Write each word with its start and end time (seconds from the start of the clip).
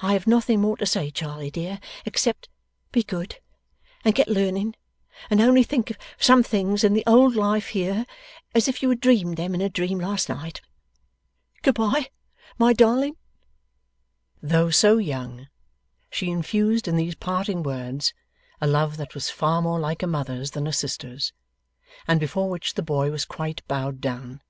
I 0.00 0.14
have 0.14 0.26
nothing 0.26 0.60
more 0.60 0.76
to 0.78 0.86
say, 0.86 1.12
Charley 1.12 1.48
dear, 1.48 1.78
except, 2.04 2.48
be 2.90 3.04
good, 3.04 3.38
and 4.04 4.12
get 4.12 4.26
learning, 4.26 4.74
and 5.30 5.40
only 5.40 5.62
think 5.62 5.88
of 5.90 5.98
some 6.18 6.42
things 6.42 6.82
in 6.82 6.94
the 6.94 7.04
old 7.06 7.36
life 7.36 7.68
here, 7.68 8.04
as 8.56 8.66
if 8.66 8.82
you 8.82 8.88
had 8.88 8.98
dreamed 9.00 9.36
them 9.36 9.54
in 9.54 9.60
a 9.60 9.68
dream 9.68 10.00
last 10.00 10.28
night. 10.28 10.62
Good 11.62 11.76
bye, 11.76 12.10
my 12.58 12.72
Darling!' 12.72 13.18
Though 14.42 14.70
so 14.70 14.98
young, 14.98 15.46
she 16.10 16.28
infused 16.28 16.88
in 16.88 16.96
these 16.96 17.14
parting 17.14 17.62
words 17.62 18.12
a 18.60 18.66
love 18.66 18.96
that 18.96 19.14
was 19.14 19.30
far 19.30 19.62
more 19.62 19.78
like 19.78 20.02
a 20.02 20.08
mother's 20.08 20.50
than 20.50 20.66
a 20.66 20.72
sister's, 20.72 21.32
and 22.08 22.18
before 22.18 22.50
which 22.50 22.74
the 22.74 22.82
boy 22.82 23.12
was 23.12 23.24
quite 23.24 23.62
bowed 23.68 24.00
down. 24.00 24.42